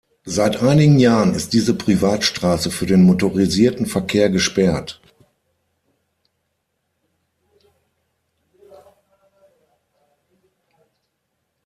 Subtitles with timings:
[0.25, 4.99] Seit einigen Jahren ist diese Privatstraße für den motorisierten Verkehr gesperrt.